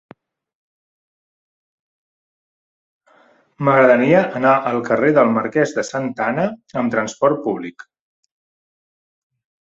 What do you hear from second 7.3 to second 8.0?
públic.